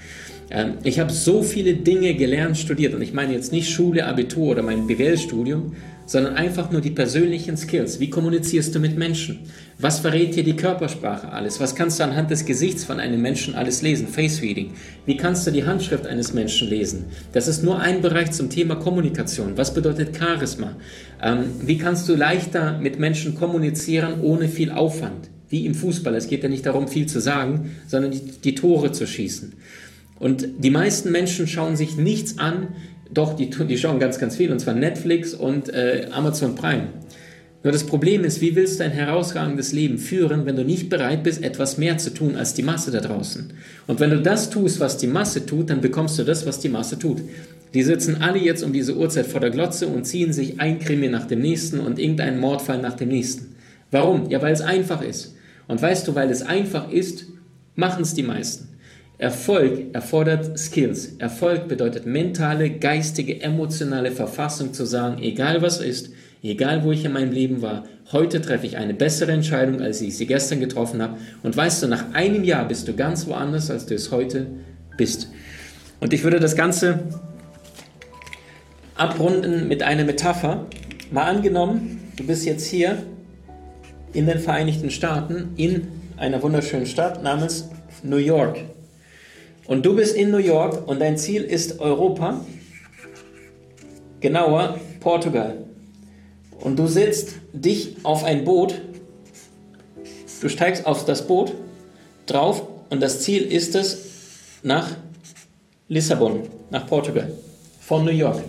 Ähm, 0.51 0.75
ich 0.85 0.99
habe 0.99 1.13
so 1.13 1.43
viele 1.43 1.75
Dinge 1.75 2.15
gelernt, 2.15 2.57
studiert 2.57 2.95
und 2.95 3.03
ich 3.03 3.13
meine 3.13 3.33
jetzt 3.35 3.53
nicht 3.53 3.71
Schule, 3.71 4.07
Abitur 4.07 4.53
oder 4.53 4.63
mein 4.63 4.87
BWL-Studium, 4.87 5.77
sondern 6.09 6.37
einfach 6.37 6.71
nur 6.71 6.81
die 6.81 6.91
persönlichen 6.91 7.59
Skills. 7.59 8.01
Wie 8.01 8.09
kommunizierst 8.09 8.75
du 8.75 8.81
mit 8.81 8.97
Menschen? 8.97 9.41
Was 9.79 10.01
verrät 10.01 10.35
dir 10.35 10.43
die 10.43 10.57
Körpersprache 10.57 11.31
alles? 11.31 11.61
Was 11.61 11.75
kannst 11.75 12.01
du 12.01 12.05
anhand 12.05 12.31
des 12.31 12.47
Gesichts 12.47 12.83
von 12.83 12.99
einem 12.99 13.21
Menschen 13.21 13.55
alles 13.55 13.83
lesen? 13.83 14.09
Face 14.09 14.41
Reading. 14.41 14.73
Wie 15.05 15.19
kannst 15.19 15.47
du 15.47 15.51
die 15.51 15.67
Handschrift 15.67 16.07
eines 16.07 16.33
Menschen 16.33 16.69
lesen? 16.69 17.05
Das 17.33 17.47
ist 17.47 17.63
nur 17.63 17.79
ein 17.81 18.01
Bereich 18.01 18.33
zum 18.33 18.49
Thema 18.49 18.77
Kommunikation. 18.77 19.59
Was 19.59 19.75
bedeutet 19.75 20.17
Charisma? 20.17 20.77
Ähm, 21.23 21.45
wie 21.61 21.77
kannst 21.77 22.09
du 22.09 22.17
leichter 22.17 22.79
mit 22.79 22.99
Menschen 22.99 23.35
kommunizieren 23.35 24.23
ohne 24.23 24.49
viel 24.49 24.71
Aufwand? 24.71 25.29
Wie 25.51 25.67
im 25.67 25.75
Fußball. 25.75 26.15
Es 26.15 26.27
geht 26.27 26.43
ja 26.43 26.49
nicht 26.49 26.65
darum, 26.65 26.89
viel 26.89 27.07
zu 27.07 27.21
sagen, 27.21 27.77
sondern 27.87 28.13
die, 28.13 28.23
die 28.43 28.55
Tore 28.55 28.93
zu 28.93 29.07
schießen. 29.07 29.53
Und 30.19 30.49
die 30.59 30.71
meisten 30.71 31.13
Menschen 31.13 31.47
schauen 31.47 31.77
sich 31.77 31.97
nichts 31.97 32.39
an, 32.39 32.69
doch, 33.13 33.35
die, 33.35 33.51
die 33.51 33.79
schauen 33.79 33.99
ganz, 33.99 34.19
ganz 34.19 34.37
viel, 34.37 34.53
und 34.53 34.61
zwar 34.61 34.75
Netflix 34.75 35.35
und 35.35 35.69
äh, 35.73 36.09
Amazon 36.13 36.55
Prime. 36.55 36.89
Nur 37.65 37.73
das 37.73 37.85
Problem 37.85 38.23
ist, 38.23 38.41
wie 38.41 38.55
willst 38.55 38.79
du 38.79 38.85
ein 38.85 38.93
herausragendes 38.93 39.73
Leben 39.73 39.99
führen, 39.99 40.47
wenn 40.47 40.55
du 40.55 40.65
nicht 40.65 40.89
bereit 40.89 41.25
bist, 41.25 41.43
etwas 41.43 41.77
mehr 41.77 41.99
zu 41.99 42.15
tun 42.15 42.37
als 42.37 42.55
die 42.55 42.63
Masse 42.63 42.93
da 42.93 43.01
draußen? 43.01 43.53
Und 43.89 43.99
wenn 43.99 44.11
du 44.11 44.21
das 44.21 44.51
tust, 44.51 44.79
was 44.79 44.97
die 44.97 45.09
Masse 45.09 45.45
tut, 45.45 45.71
dann 45.71 45.81
bekommst 45.81 46.19
du 46.19 46.25
das, 46.25 46.47
was 46.47 46.61
die 46.61 46.69
Masse 46.69 46.99
tut. 46.99 47.19
Die 47.75 47.83
sitzen 47.83 48.23
alle 48.23 48.39
jetzt 48.39 48.63
um 48.63 48.73
diese 48.73 48.97
Uhrzeit 48.97 49.27
vor 49.27 49.41
der 49.41 49.51
Glotze 49.51 49.89
und 49.89 50.05
ziehen 50.05 50.33
sich 50.33 50.61
ein 50.61 50.79
Krimi 50.79 51.09
nach 51.09 51.27
dem 51.27 51.41
nächsten 51.41 51.81
und 51.81 51.99
irgendeinen 51.99 52.39
Mordfall 52.39 52.81
nach 52.81 52.95
dem 52.95 53.09
nächsten. 53.09 53.57
Warum? 53.91 54.31
Ja, 54.31 54.41
weil 54.41 54.53
es 54.53 54.61
einfach 54.61 55.03
ist. 55.03 55.35
Und 55.67 55.83
weißt 55.83 56.07
du, 56.07 56.15
weil 56.15 56.31
es 56.31 56.43
einfach 56.43 56.91
ist, 56.91 57.27
machen 57.75 58.03
es 58.03 58.15
die 58.15 58.23
meisten. 58.23 58.68
Erfolg 59.19 59.93
erfordert 59.95 60.57
Skills. 60.57 61.17
Erfolg 61.19 61.67
bedeutet 61.67 62.07
mentale, 62.07 62.71
geistige, 62.71 63.41
emotionale 63.43 64.13
Verfassung 64.13 64.73
zu 64.73 64.85
sagen, 64.87 65.21
egal 65.21 65.61
was 65.61 65.81
ist, 65.81 66.11
egal 66.41 66.85
wo 66.85 66.93
ich 66.93 67.05
in 67.05 67.13
meinem 67.13 67.33
Leben 67.33 67.61
war, 67.61 67.85
heute 68.13 68.41
treffe 68.41 68.67
ich 68.67 68.77
eine 68.77 68.95
bessere 68.95 69.33
Entscheidung, 69.33 69.81
als 69.81 70.01
ich 70.01 70.17
sie 70.17 70.27
gestern 70.27 70.61
getroffen 70.61 71.03
habe. 71.03 71.19
Und 71.43 71.57
weißt 71.57 71.83
du, 71.83 71.89
nach 71.89 72.15
einem 72.15 72.45
Jahr 72.45 72.69
bist 72.69 72.87
du 72.87 72.95
ganz 72.95 73.27
woanders, 73.27 73.73
als 73.73 73.87
du 73.87 73.97
es 73.97 74.13
heute 74.13 74.47
bist. 74.97 75.29
Und 75.99 76.13
ich 76.13 76.23
würde 76.23 76.39
das 76.39 76.55
Ganze 76.55 77.01
abrunden 78.95 79.67
mit 79.67 79.83
einer 79.83 80.05
Metapher. 80.05 80.67
Mal 81.11 81.25
angenommen, 81.25 82.13
du 82.17 82.25
bist 82.25 82.47
jetzt 82.47 82.67
hier 82.67 83.03
in 84.13 84.27
den 84.27 84.39
Vereinigten 84.39 84.91
Staaten, 84.91 85.55
in 85.57 85.89
einer 86.17 86.41
wunderschönen 86.41 86.87
Stadt 86.87 87.21
namens 87.25 87.69
New 88.05 88.17
York. 88.17 88.59
Und 89.69 89.85
du 89.85 89.95
bist 89.95 90.17
in 90.17 90.31
New 90.31 90.39
York 90.39 90.89
und 90.89 90.99
dein 90.99 91.19
Ziel 91.19 91.45
ist 91.45 91.79
Europa, 91.79 92.43
genauer 94.19 94.81
Portugal. 94.99 95.59
Und 96.59 96.79
du 96.79 96.87
setzt 96.87 97.35
dich 97.53 97.97
auf 98.03 98.25
ein 98.25 98.45
Boot, 98.45 98.81
du 100.41 100.49
steigst 100.49 100.87
auf 100.87 101.05
das 101.05 101.27
Boot 101.27 101.53
drauf 102.25 102.67
und 102.89 103.03
das 103.03 103.21
Ziel 103.21 103.43
ist 103.43 103.75
es 103.75 103.99
nach 104.63 104.89
Lissabon, 105.89 106.45
nach 106.71 106.87
Portugal, 106.87 107.31
von 107.79 108.07
New 108.07 108.11
York. 108.11 108.43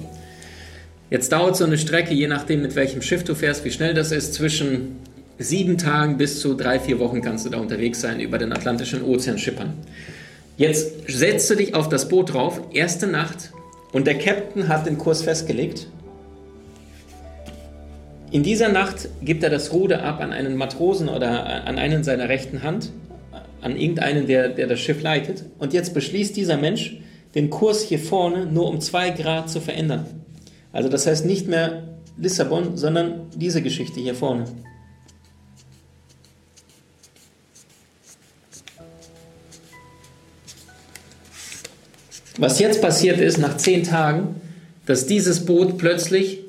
Jetzt 1.10 1.34
dauert 1.34 1.58
so 1.58 1.66
eine 1.66 1.78
Strecke, 1.78 2.14
je 2.14 2.28
nachdem 2.28 2.62
mit 2.62 2.76
welchem 2.76 3.02
Schiff 3.02 3.26
du 3.26 3.36
fährst, 3.36 3.66
wie 3.66 3.72
schnell 3.72 3.94
das 3.94 4.14
ist, 4.14 4.36
zwischen 4.36 5.00
sieben 5.38 5.78
Tagen 5.78 6.18
bis 6.18 6.40
zu 6.40 6.54
drei, 6.54 6.80
vier 6.80 6.98
Wochen 7.00 7.22
kannst 7.22 7.46
du 7.46 7.50
da 7.50 7.58
unterwegs 7.58 8.00
sein, 8.00 8.22
über 8.22 8.38
den 8.38 8.54
Atlantischen 8.54 9.04
Ozean 9.04 9.38
schippern. 9.38 9.74
Jetzt 10.60 11.08
setzt 11.08 11.50
du 11.50 11.56
dich 11.56 11.74
auf 11.74 11.88
das 11.88 12.10
Boot 12.10 12.34
drauf, 12.34 12.60
erste 12.74 13.08
Nacht, 13.08 13.54
und 13.94 14.06
der 14.06 14.18
Captain 14.18 14.68
hat 14.68 14.86
den 14.86 14.98
Kurs 14.98 15.22
festgelegt. 15.22 15.88
In 18.30 18.44
dieser 18.44 18.68
Nacht 18.68 19.08
gibt 19.22 19.42
er 19.42 19.50
das 19.50 19.72
Ruder 19.72 20.04
ab 20.04 20.20
an 20.20 20.34
einen 20.34 20.58
Matrosen 20.58 21.08
oder 21.08 21.66
an 21.66 21.78
einen 21.78 22.04
seiner 22.04 22.28
rechten 22.28 22.62
Hand, 22.62 22.92
an 23.62 23.78
irgendeinen, 23.78 24.28
der, 24.28 24.50
der 24.50 24.68
das 24.68 24.82
Schiff 24.82 25.02
leitet. 25.02 25.46
Und 25.60 25.72
jetzt 25.72 25.94
beschließt 25.94 26.36
dieser 26.36 26.58
Mensch, 26.58 26.98
den 27.36 27.50
Kurs 27.50 27.82
hier 27.82 27.98
vorne 27.98 28.46
nur 28.46 28.68
um 28.68 28.82
zwei 28.82 29.12
Grad 29.12 29.50
zu 29.50 29.62
verändern. 29.62 30.08
Also 30.74 30.90
das 30.90 31.08
heißt 31.08 31.26
nicht 31.26 31.48
mehr 31.48 31.84
Lissabon, 32.18 32.76
sondern 32.76 33.28
diese 33.34 33.62
Geschichte 33.62 34.02
hier 34.02 34.14
vorne. 34.14 34.44
Was 42.40 42.60
jetzt 42.60 42.82
passiert 42.82 43.20
ist, 43.20 43.38
nach 43.38 43.58
zehn 43.58 43.84
Tagen, 43.84 44.36
dass 44.86 45.06
dieses 45.06 45.46
Boot 45.46 45.78
plötzlich 45.78 46.40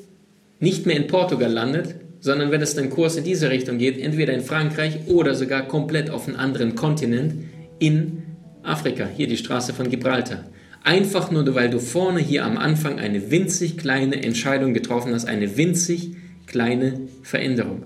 nicht 0.60 0.86
mehr 0.86 0.94
in 0.94 1.08
Portugal 1.08 1.50
landet, 1.50 1.96
sondern 2.20 2.52
wenn 2.52 2.62
es 2.62 2.76
den 2.76 2.90
Kurs 2.90 3.16
in 3.16 3.24
diese 3.24 3.50
Richtung 3.50 3.78
geht, 3.78 4.00
entweder 4.00 4.32
in 4.32 4.42
Frankreich 4.42 5.08
oder 5.08 5.34
sogar 5.34 5.66
komplett 5.66 6.08
auf 6.08 6.28
einem 6.28 6.38
anderen 6.38 6.76
Kontinent 6.76 7.34
in 7.80 8.22
Afrika, 8.62 9.08
hier 9.16 9.26
die 9.26 9.36
Straße 9.36 9.72
von 9.72 9.90
Gibraltar. 9.90 10.44
Einfach 10.84 11.32
nur, 11.32 11.52
weil 11.56 11.70
du 11.70 11.80
vorne 11.80 12.20
hier 12.20 12.44
am 12.44 12.56
Anfang 12.56 13.00
eine 13.00 13.32
winzig 13.32 13.76
kleine 13.76 14.22
Entscheidung 14.22 14.74
getroffen 14.74 15.12
hast, 15.12 15.26
eine 15.26 15.56
winzig 15.56 16.12
kleine 16.46 17.00
Veränderung. 17.24 17.82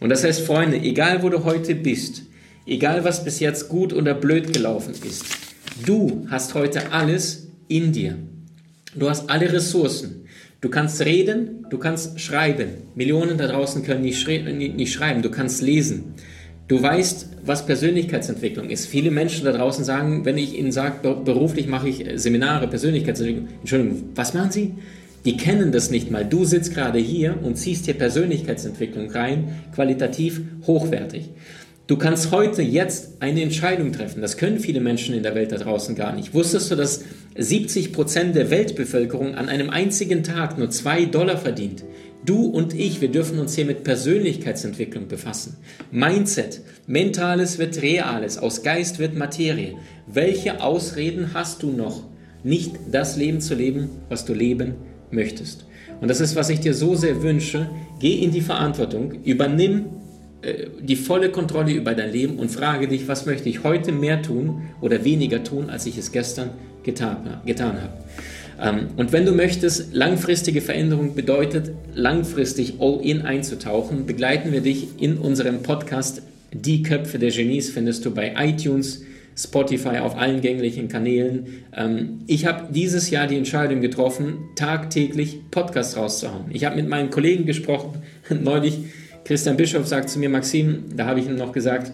Und 0.00 0.08
das 0.08 0.24
heißt, 0.24 0.40
Freunde, 0.40 0.78
egal 0.78 1.22
wo 1.22 1.28
du 1.28 1.44
heute 1.44 1.74
bist, 1.74 2.22
egal 2.66 3.04
was 3.04 3.24
bis 3.24 3.40
jetzt 3.40 3.68
gut 3.68 3.92
oder 3.92 4.14
blöd 4.14 4.54
gelaufen 4.54 4.94
ist, 5.06 5.45
du 5.84 6.26
hast 6.30 6.54
heute 6.54 6.92
alles 6.92 7.48
in 7.68 7.92
dir. 7.92 8.16
Du 8.94 9.10
hast 9.10 9.28
alle 9.28 9.52
Ressourcen. 9.52 10.26
Du 10.60 10.70
kannst 10.70 11.04
reden, 11.04 11.66
du 11.68 11.78
kannst 11.78 12.18
schreiben. 12.18 12.68
Millionen 12.94 13.36
da 13.36 13.46
draußen 13.46 13.82
können 13.82 14.02
nicht, 14.02 14.18
schrei 14.18 14.38
nicht 14.38 14.92
schreiben, 14.92 15.22
du 15.22 15.30
kannst 15.30 15.60
lesen. 15.60 16.14
Du 16.66 16.82
weißt, 16.82 17.28
was 17.44 17.66
Persönlichkeitsentwicklung 17.66 18.70
ist. 18.70 18.86
Viele 18.86 19.10
Menschen 19.10 19.44
da 19.44 19.52
draußen 19.52 19.84
sagen, 19.84 20.24
wenn 20.24 20.36
ich 20.36 20.58
ihnen 20.58 20.72
sage, 20.72 21.14
beruflich 21.24 21.68
mache 21.68 21.88
ich 21.88 22.04
Seminare, 22.14 22.66
Persönlichkeitsentwicklung. 22.66 23.48
Entschuldigung, 23.60 24.02
was 24.16 24.34
machen 24.34 24.50
sie? 24.50 24.74
Die 25.24 25.36
kennen 25.36 25.72
das 25.72 25.90
nicht 25.90 26.10
mal. 26.10 26.24
Du 26.24 26.44
sitzt 26.44 26.74
gerade 26.74 26.98
hier 26.98 27.36
und 27.42 27.56
ziehst 27.56 27.84
hier 27.84 27.94
Persönlichkeitsentwicklung 27.94 29.10
rein, 29.10 29.60
qualitativ 29.74 30.40
hochwertig. 30.66 31.30
Du 31.86 31.96
kannst 31.96 32.32
heute 32.32 32.62
jetzt 32.62 33.22
eine 33.22 33.42
Entscheidung 33.42 33.92
treffen. 33.92 34.20
Das 34.20 34.36
können 34.36 34.58
viele 34.58 34.80
Menschen 34.80 35.14
in 35.14 35.22
der 35.22 35.36
Welt 35.36 35.52
da 35.52 35.56
draußen 35.56 35.94
gar 35.94 36.12
nicht. 36.12 36.34
Wusstest 36.34 36.72
du, 36.72 36.74
dass 36.74 37.04
70 37.38 37.92
Prozent 37.92 38.34
der 38.34 38.50
Weltbevölkerung 38.50 39.36
an 39.36 39.48
einem 39.48 39.70
einzigen 39.70 40.24
Tag 40.24 40.58
nur 40.58 40.68
zwei 40.70 41.04
Dollar 41.04 41.36
verdient? 41.36 41.84
Du 42.24 42.46
und 42.46 42.74
ich, 42.74 43.00
wir 43.00 43.12
dürfen 43.12 43.38
uns 43.38 43.54
hier 43.54 43.66
mit 43.66 43.84
Persönlichkeitsentwicklung 43.84 45.06
befassen. 45.06 45.58
Mindset, 45.92 46.60
Mentales 46.88 47.58
wird 47.58 47.80
Reales, 47.80 48.38
aus 48.38 48.64
Geist 48.64 48.98
wird 48.98 49.14
Materie. 49.14 49.76
Welche 50.08 50.60
Ausreden 50.60 51.34
hast 51.34 51.62
du 51.62 51.70
noch, 51.70 52.02
nicht 52.42 52.72
das 52.90 53.16
Leben 53.16 53.40
zu 53.40 53.54
leben, 53.54 53.90
was 54.08 54.24
du 54.24 54.34
leben 54.34 54.74
möchtest? 55.12 55.66
Und 56.00 56.08
das 56.08 56.20
ist, 56.20 56.34
was 56.34 56.50
ich 56.50 56.58
dir 56.58 56.74
so 56.74 56.96
sehr 56.96 57.22
wünsche. 57.22 57.70
Geh 58.00 58.24
in 58.24 58.32
die 58.32 58.40
Verantwortung, 58.40 59.22
übernimm 59.22 59.86
die 60.80 60.96
volle 60.96 61.30
Kontrolle 61.30 61.72
über 61.72 61.94
dein 61.94 62.12
Leben 62.12 62.38
und 62.38 62.50
frage 62.50 62.88
dich, 62.88 63.08
was 63.08 63.26
möchte 63.26 63.48
ich 63.48 63.64
heute 63.64 63.92
mehr 63.92 64.22
tun 64.22 64.62
oder 64.80 65.04
weniger 65.04 65.42
tun, 65.42 65.70
als 65.70 65.86
ich 65.86 65.98
es 65.98 66.12
gestern 66.12 66.50
getan, 66.82 67.40
habe. 67.56 67.92
Ähm, 68.60 68.88
und 68.96 69.12
wenn 69.12 69.26
du 69.26 69.32
möchtest, 69.32 69.94
langfristige 69.94 70.60
Veränderung 70.60 71.14
bedeutet, 71.14 71.72
langfristig 71.94 72.74
all-in 72.78 73.22
einzutauchen, 73.22 74.06
begleiten 74.06 74.52
wir 74.52 74.60
dich 74.60 75.00
in 75.00 75.18
unserem 75.18 75.62
Podcast 75.62 76.22
Die 76.52 76.82
Köpfe 76.82 77.18
der 77.18 77.30
Genies, 77.30 77.70
findest 77.70 78.04
du 78.04 78.14
bei 78.14 78.34
iTunes, 78.38 79.02
Spotify, 79.36 79.98
auf 79.98 80.16
allen 80.16 80.40
gänglichen 80.40 80.88
Kanälen. 80.88 81.46
Ähm, 81.76 82.20
ich 82.26 82.46
habe 82.46 82.72
dieses 82.72 83.10
Jahr 83.10 83.26
die 83.26 83.36
Entscheidung 83.36 83.82
getroffen, 83.82 84.38
tagtäglich 84.54 85.50
Podcasts 85.50 85.96
rauszuhauen. 85.96 86.46
Ich 86.50 86.64
habe 86.64 86.76
mit 86.76 86.88
meinen 86.88 87.10
Kollegen 87.10 87.44
gesprochen, 87.44 88.00
neulich 88.30 88.78
Christian 89.26 89.56
Bischof 89.56 89.88
sagt 89.88 90.08
zu 90.08 90.20
mir, 90.20 90.28
Maxim, 90.28 90.84
da 90.94 91.06
habe 91.06 91.18
ich 91.18 91.26
ihm 91.26 91.34
noch 91.34 91.50
gesagt, 91.50 91.90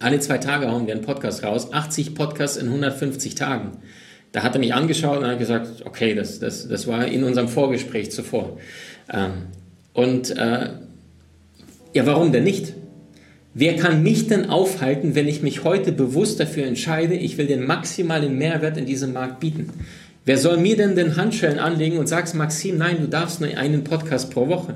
alle 0.00 0.18
zwei 0.18 0.38
Tage 0.38 0.68
hauen 0.68 0.88
wir 0.88 0.94
einen 0.94 1.04
Podcast 1.04 1.44
raus, 1.44 1.72
80 1.72 2.16
Podcasts 2.16 2.56
in 2.56 2.66
150 2.66 3.36
Tagen. 3.36 3.78
Da 4.32 4.42
hat 4.42 4.56
er 4.56 4.58
mich 4.58 4.74
angeschaut 4.74 5.18
und 5.18 5.26
hat 5.28 5.38
gesagt, 5.38 5.84
okay, 5.84 6.16
das, 6.16 6.40
das, 6.40 6.66
das 6.66 6.88
war 6.88 7.06
in 7.06 7.22
unserem 7.22 7.46
Vorgespräch 7.46 8.10
zuvor. 8.10 8.58
Ähm, 9.08 9.44
und 9.92 10.36
äh, 10.36 10.70
ja, 11.94 12.06
warum 12.06 12.32
denn 12.32 12.42
nicht? 12.42 12.74
Wer 13.54 13.76
kann 13.76 14.02
mich 14.02 14.26
denn 14.26 14.50
aufhalten, 14.50 15.14
wenn 15.14 15.28
ich 15.28 15.42
mich 15.42 15.62
heute 15.62 15.92
bewusst 15.92 16.40
dafür 16.40 16.66
entscheide, 16.66 17.14
ich 17.14 17.38
will 17.38 17.46
den 17.46 17.64
maximalen 17.64 18.36
Mehrwert 18.36 18.76
in 18.76 18.86
diesem 18.86 19.12
Markt 19.12 19.38
bieten? 19.38 19.70
Wer 20.24 20.38
soll 20.38 20.56
mir 20.56 20.76
denn 20.76 20.96
den 20.96 21.14
Handschellen 21.14 21.60
anlegen 21.60 21.98
und 21.98 22.08
sagst, 22.08 22.34
Maxim, 22.34 22.78
nein, 22.78 22.96
du 23.00 23.06
darfst 23.06 23.40
nur 23.40 23.56
einen 23.56 23.84
Podcast 23.84 24.32
pro 24.32 24.48
Woche? 24.48 24.74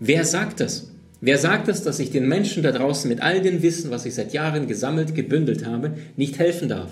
Wer 0.00 0.24
sagt 0.24 0.58
das? 0.58 0.95
Wer 1.20 1.38
sagt 1.38 1.68
es, 1.68 1.82
dass 1.82 1.98
ich 1.98 2.10
den 2.10 2.28
Menschen 2.28 2.62
da 2.62 2.72
draußen 2.72 3.08
mit 3.08 3.22
all 3.22 3.40
dem 3.40 3.62
Wissen, 3.62 3.90
was 3.90 4.04
ich 4.04 4.14
seit 4.14 4.32
Jahren 4.34 4.66
gesammelt, 4.66 5.14
gebündelt 5.14 5.64
habe, 5.64 5.94
nicht 6.16 6.38
helfen 6.38 6.68
darf? 6.68 6.90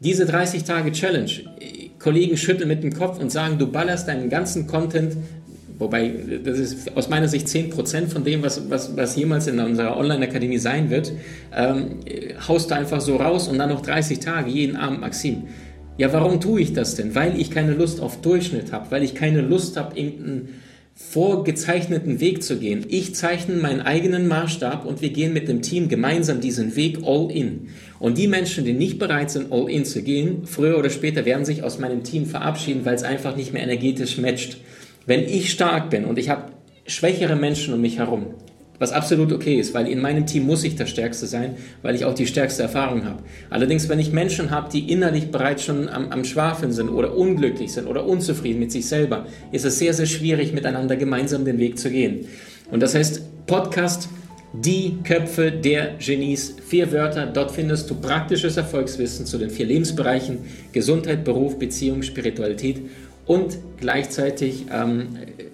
Diese 0.00 0.24
30 0.24 0.64
Tage 0.64 0.90
Challenge, 0.90 1.30
Kollegen 1.98 2.36
schütteln 2.36 2.68
mit 2.68 2.82
dem 2.82 2.92
Kopf 2.92 3.20
und 3.20 3.30
sagen, 3.30 3.58
du 3.58 3.70
ballerst 3.70 4.08
deinen 4.08 4.30
ganzen 4.30 4.66
Content, 4.66 5.16
wobei 5.78 6.12
das 6.42 6.58
ist 6.58 6.96
aus 6.96 7.08
meiner 7.08 7.28
Sicht 7.28 7.46
10% 7.46 8.08
von 8.08 8.24
dem, 8.24 8.42
was, 8.42 8.68
was, 8.70 8.96
was 8.96 9.16
jemals 9.16 9.46
in 9.46 9.60
unserer 9.60 9.96
Online-Akademie 9.96 10.58
sein 10.58 10.90
wird, 10.90 11.12
ähm, 11.54 12.00
haust 12.48 12.70
du 12.70 12.74
einfach 12.74 13.00
so 13.00 13.16
raus 13.16 13.48
und 13.48 13.58
dann 13.58 13.68
noch 13.68 13.82
30 13.82 14.18
Tage, 14.18 14.50
jeden 14.50 14.76
Abend, 14.76 15.00
Maxim. 15.02 15.44
Ja, 15.98 16.12
warum 16.12 16.40
tue 16.40 16.62
ich 16.62 16.72
das 16.72 16.94
denn? 16.94 17.14
Weil 17.14 17.38
ich 17.38 17.50
keine 17.50 17.74
Lust 17.74 18.00
auf 18.00 18.22
Durchschnitt 18.22 18.72
habe, 18.72 18.90
weil 18.90 19.02
ich 19.02 19.14
keine 19.14 19.42
Lust 19.42 19.76
habe, 19.76 19.96
irgendeinen 19.96 20.48
vorgezeichneten 20.94 22.20
Weg 22.20 22.42
zu 22.42 22.58
gehen. 22.58 22.84
Ich 22.88 23.14
zeichne 23.14 23.56
meinen 23.56 23.80
eigenen 23.80 24.28
Maßstab 24.28 24.84
und 24.84 25.00
wir 25.00 25.10
gehen 25.10 25.32
mit 25.32 25.48
dem 25.48 25.62
Team 25.62 25.88
gemeinsam 25.88 26.40
diesen 26.40 26.76
Weg 26.76 26.98
all 27.04 27.30
in. 27.30 27.68
Und 27.98 28.18
die 28.18 28.28
Menschen, 28.28 28.64
die 28.64 28.72
nicht 28.72 28.98
bereit 28.98 29.30
sind, 29.30 29.52
all 29.52 29.70
in 29.70 29.84
zu 29.84 30.02
gehen, 30.02 30.46
früher 30.46 30.78
oder 30.78 30.90
später 30.90 31.24
werden 31.24 31.44
sich 31.44 31.62
aus 31.62 31.78
meinem 31.78 32.02
Team 32.02 32.26
verabschieden, 32.26 32.84
weil 32.84 32.94
es 32.94 33.02
einfach 33.02 33.36
nicht 33.36 33.52
mehr 33.52 33.62
energetisch 33.62 34.18
matcht. 34.18 34.58
Wenn 35.06 35.24
ich 35.24 35.50
stark 35.50 35.90
bin 35.90 36.04
und 36.04 36.18
ich 36.18 36.28
habe 36.28 36.52
schwächere 36.86 37.36
Menschen 37.36 37.74
um 37.74 37.80
mich 37.80 37.98
herum, 37.98 38.34
was 38.82 38.90
absolut 38.90 39.32
okay 39.32 39.60
ist, 39.60 39.74
weil 39.74 39.86
in 39.86 40.00
meinem 40.00 40.26
Team 40.26 40.44
muss 40.44 40.64
ich 40.64 40.74
der 40.74 40.86
Stärkste 40.86 41.26
sein, 41.26 41.54
weil 41.82 41.94
ich 41.94 42.04
auch 42.04 42.14
die 42.14 42.26
stärkste 42.26 42.64
Erfahrung 42.64 43.04
habe. 43.04 43.22
Allerdings, 43.48 43.88
wenn 43.88 44.00
ich 44.00 44.10
Menschen 44.10 44.50
habe, 44.50 44.70
die 44.72 44.90
innerlich 44.90 45.30
bereits 45.30 45.62
schon 45.62 45.88
am, 45.88 46.08
am 46.08 46.24
Schwafeln 46.24 46.72
sind 46.72 46.88
oder 46.88 47.16
unglücklich 47.16 47.72
sind 47.72 47.86
oder 47.86 48.04
unzufrieden 48.04 48.58
mit 48.58 48.72
sich 48.72 48.88
selber, 48.88 49.26
ist 49.52 49.64
es 49.64 49.78
sehr, 49.78 49.94
sehr 49.94 50.06
schwierig, 50.06 50.52
miteinander 50.52 50.96
gemeinsam 50.96 51.44
den 51.44 51.58
Weg 51.58 51.78
zu 51.78 51.90
gehen. 51.90 52.26
Und 52.72 52.80
das 52.80 52.96
heißt, 52.96 53.46
Podcast, 53.46 54.08
die 54.52 54.98
Köpfe 55.04 55.52
der 55.52 55.94
Genies, 56.04 56.56
vier 56.66 56.90
Wörter, 56.90 57.26
dort 57.26 57.52
findest 57.52 57.88
du 57.88 57.94
praktisches 57.94 58.56
Erfolgswissen 58.56 59.26
zu 59.26 59.38
den 59.38 59.50
vier 59.50 59.66
Lebensbereichen 59.66 60.38
Gesundheit, 60.72 61.22
Beruf, 61.22 61.56
Beziehung, 61.56 62.02
Spiritualität 62.02 62.80
und 63.26 63.58
gleichzeitig 63.78 64.66
ähm, 64.72 65.10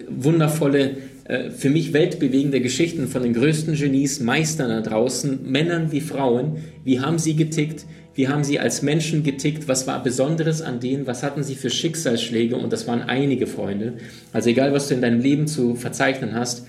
wundervolle 0.09 0.97
äh, 1.29 1.51
für 1.51 1.69
mich 1.69 1.93
weltbewegende 1.93 2.59
Geschichten 2.59 3.07
von 3.07 3.21
den 3.21 3.33
größten 3.33 3.75
Genies, 3.75 4.19
Meistern 4.19 4.69
da 4.69 4.81
draußen, 4.81 5.49
Männern 5.49 5.91
wie 5.91 6.01
Frauen. 6.01 6.57
Wie 6.83 6.99
haben 6.99 7.19
sie 7.19 7.35
getickt? 7.35 7.85
Wie 8.15 8.27
haben 8.27 8.43
sie 8.43 8.59
als 8.59 8.81
Menschen 8.81 9.23
getickt? 9.23 9.67
Was 9.67 9.85
war 9.85 10.01
Besonderes 10.01 10.63
an 10.63 10.79
denen? 10.79 11.05
Was 11.05 11.21
hatten 11.21 11.43
sie 11.43 11.53
für 11.53 11.69
Schicksalsschläge? 11.69 12.55
Und 12.55 12.73
das 12.73 12.87
waren 12.87 13.03
einige 13.03 13.45
Freunde. 13.45 13.93
Also 14.33 14.49
egal, 14.49 14.73
was 14.73 14.87
du 14.87 14.95
in 14.95 15.01
deinem 15.01 15.21
Leben 15.21 15.45
zu 15.45 15.75
verzeichnen 15.75 16.33
hast, 16.33 16.65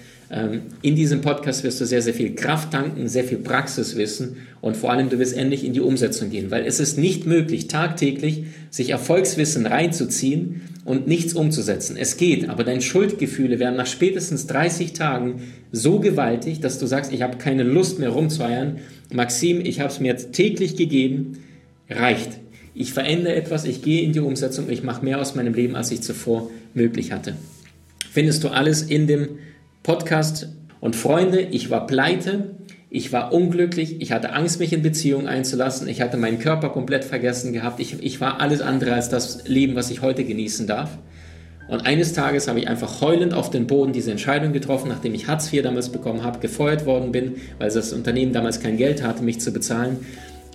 in 0.82 0.94
diesem 0.94 1.22
Podcast 1.22 1.64
wirst 1.64 1.80
du 1.80 1.86
sehr, 1.86 2.02
sehr 2.02 2.14
viel 2.14 2.36
Kraft 2.36 2.70
tanken, 2.70 3.08
sehr 3.08 3.24
viel 3.24 3.38
Praxiswissen 3.38 4.36
und 4.60 4.76
vor 4.76 4.92
allem 4.92 5.08
du 5.08 5.18
wirst 5.18 5.36
endlich 5.36 5.64
in 5.64 5.72
die 5.72 5.80
Umsetzung 5.80 6.30
gehen, 6.30 6.52
weil 6.52 6.64
es 6.66 6.78
ist 6.78 6.96
nicht 6.96 7.26
möglich, 7.26 7.66
tagtäglich 7.66 8.44
sich 8.70 8.90
Erfolgswissen 8.90 9.66
reinzuziehen 9.66 10.60
und 10.84 11.08
nichts 11.08 11.34
umzusetzen. 11.34 11.96
Es 11.96 12.16
geht, 12.16 12.48
aber 12.48 12.62
deine 12.62 12.80
Schuldgefühle 12.80 13.58
werden 13.58 13.74
nach 13.74 13.88
spätestens 13.88 14.46
30 14.46 14.92
Tagen 14.92 15.42
so 15.72 15.98
gewaltig, 15.98 16.60
dass 16.60 16.78
du 16.78 16.86
sagst, 16.86 17.12
ich 17.12 17.22
habe 17.22 17.38
keine 17.38 17.64
Lust 17.64 17.98
mehr 17.98 18.10
rumzueiern. 18.10 18.78
Maxim, 19.12 19.60
ich 19.60 19.80
habe 19.80 19.90
es 19.90 19.98
mir 19.98 20.12
jetzt 20.12 20.32
täglich 20.32 20.76
gegeben, 20.76 21.38
reicht. 21.88 22.38
Ich 22.72 22.92
verändere 22.92 23.34
etwas, 23.34 23.64
ich 23.64 23.82
gehe 23.82 24.02
in 24.02 24.12
die 24.12 24.20
Umsetzung, 24.20 24.70
ich 24.70 24.84
mache 24.84 25.04
mehr 25.04 25.20
aus 25.20 25.34
meinem 25.34 25.54
Leben, 25.54 25.74
als 25.74 25.90
ich 25.90 26.02
zuvor 26.02 26.50
möglich 26.72 27.10
hatte. 27.10 27.34
Findest 28.12 28.44
du 28.44 28.48
alles 28.48 28.82
in 28.82 29.08
dem 29.08 29.28
Podcast. 29.82 30.48
Und 30.80 30.96
Freunde, 30.96 31.40
ich 31.40 31.70
war 31.70 31.86
pleite, 31.86 32.54
ich 32.90 33.12
war 33.12 33.32
unglücklich, 33.32 34.00
ich 34.00 34.12
hatte 34.12 34.32
Angst, 34.32 34.60
mich 34.60 34.72
in 34.72 34.82
Beziehungen 34.82 35.26
einzulassen, 35.26 35.88
ich 35.88 36.00
hatte 36.00 36.16
meinen 36.16 36.38
Körper 36.38 36.70
komplett 36.70 37.04
vergessen 37.04 37.52
gehabt, 37.52 37.80
ich, 37.80 38.02
ich 38.02 38.20
war 38.20 38.40
alles 38.40 38.60
andere 38.60 38.94
als 38.94 39.08
das 39.08 39.46
Leben, 39.46 39.76
was 39.76 39.90
ich 39.90 40.02
heute 40.02 40.24
genießen 40.24 40.66
darf. 40.66 40.98
Und 41.68 41.86
eines 41.86 42.14
Tages 42.14 42.48
habe 42.48 42.58
ich 42.58 42.66
einfach 42.66 43.00
heulend 43.00 43.32
auf 43.32 43.48
den 43.48 43.68
Boden 43.68 43.92
diese 43.92 44.10
Entscheidung 44.10 44.52
getroffen, 44.52 44.88
nachdem 44.88 45.14
ich 45.14 45.28
Hartz 45.28 45.52
IV 45.52 45.62
damals 45.62 45.90
bekommen 45.90 46.24
habe, 46.24 46.40
gefeuert 46.40 46.84
worden 46.84 47.12
bin, 47.12 47.36
weil 47.58 47.70
das 47.70 47.92
Unternehmen 47.92 48.32
damals 48.32 48.58
kein 48.58 48.76
Geld 48.76 49.04
hatte, 49.04 49.22
mich 49.22 49.40
zu 49.40 49.52
bezahlen. 49.52 49.98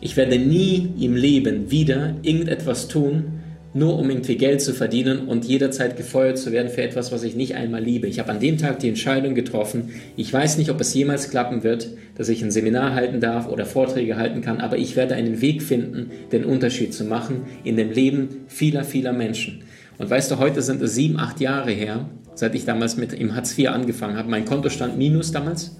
Ich 0.01 0.17
werde 0.17 0.37
nie 0.37 0.93
im 0.99 1.15
Leben 1.15 1.71
wieder 1.71 2.15
irgendetwas 2.21 2.89
tun, 2.89 3.34
nur 3.75 3.99
um 3.99 4.09
irgendwie 4.09 4.37
Geld 4.37 4.61
zu 4.61 4.73
verdienen 4.73 5.27
und 5.27 5.43
jederzeit 5.43 5.97
gefeuert 5.97 6.37
zu 6.37 6.53
werden 6.53 6.69
für 6.69 6.81
etwas, 6.81 7.11
was 7.11 7.23
ich 7.23 7.35
nicht 7.35 7.55
einmal 7.55 7.83
liebe. 7.83 8.07
Ich 8.07 8.19
habe 8.19 8.31
an 8.31 8.39
dem 8.39 8.57
Tag 8.57 8.79
die 8.79 8.87
Entscheidung 8.87 9.35
getroffen, 9.35 9.91
ich 10.15 10.31
weiß 10.31 10.57
nicht, 10.57 10.69
ob 10.69 10.79
es 10.79 10.93
jemals 10.93 11.29
klappen 11.29 11.63
wird, 11.63 11.89
dass 12.15 12.29
ich 12.29 12.41
ein 12.41 12.51
Seminar 12.51 12.95
halten 12.95 13.19
darf 13.19 13.49
oder 13.49 13.65
Vorträge 13.65 14.15
halten 14.15 14.41
kann, 14.41 14.61
aber 14.61 14.77
ich 14.77 14.95
werde 14.95 15.15
einen 15.15 15.41
Weg 15.41 15.61
finden, 15.61 16.09
den 16.31 16.45
Unterschied 16.45 16.93
zu 16.93 17.03
machen 17.03 17.41
in 17.65 17.75
dem 17.75 17.91
Leben 17.91 18.45
vieler, 18.47 18.85
vieler 18.85 19.11
Menschen. 19.11 19.61
Und 19.97 20.09
weißt 20.09 20.31
du, 20.31 20.39
heute 20.39 20.61
sind 20.61 20.81
es 20.81 20.95
sieben, 20.95 21.19
acht 21.19 21.41
Jahre 21.41 21.71
her, 21.71 22.09
seit 22.33 22.55
ich 22.55 22.63
damals 22.63 22.95
mit 22.95 23.11
im 23.11 23.35
Hartz 23.35 23.57
IV 23.57 23.69
angefangen 23.69 24.15
habe. 24.15 24.29
Mein 24.29 24.45
Konto 24.45 24.69
stand 24.69 24.97
minus 24.97 25.33
damals. 25.33 25.75